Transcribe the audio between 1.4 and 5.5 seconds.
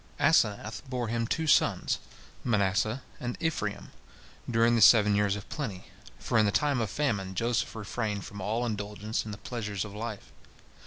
sons, Manasseh and Ephraim, during the seven years of